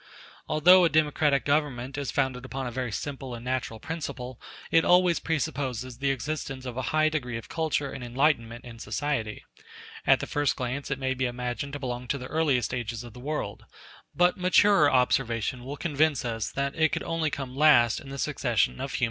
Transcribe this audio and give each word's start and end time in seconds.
Although 0.49 0.83
a 0.83 0.89
democratic 0.89 1.45
government 1.45 1.95
is 1.95 2.09
founded 2.09 2.43
upon 2.43 2.65
a 2.65 2.71
very 2.71 2.91
simple 2.91 3.35
and 3.35 3.45
natural 3.45 3.79
principle, 3.79 4.41
it 4.71 4.83
always 4.83 5.19
presupposes 5.19 5.99
the 5.99 6.09
existence 6.09 6.65
of 6.65 6.75
a 6.75 6.81
high 6.89 7.07
degree 7.07 7.37
of 7.37 7.49
culture 7.49 7.91
and 7.91 8.03
enlightenment 8.03 8.65
in 8.65 8.79
society. 8.79 9.45
*d 9.55 9.63
At 10.07 10.19
the 10.19 10.25
first 10.25 10.55
glance 10.55 10.89
it 10.89 10.97
may 10.97 11.13
be 11.13 11.27
imagined 11.27 11.73
to 11.73 11.79
belong 11.79 12.07
to 12.07 12.17
the 12.17 12.25
earliest 12.25 12.73
ages 12.73 13.03
of 13.03 13.13
the 13.13 13.19
world; 13.19 13.65
but 14.15 14.37
maturer 14.37 14.91
observation 14.91 15.63
will 15.63 15.77
convince 15.77 16.25
us 16.25 16.49
that 16.51 16.73
it 16.75 16.89
could 16.91 17.03
only 17.03 17.29
come 17.29 17.55
last 17.55 17.99
in 17.99 18.09
the 18.09 18.17
succession 18.17 18.81
of 18.81 18.93
human 18.93 18.93
history. 18.93 18.99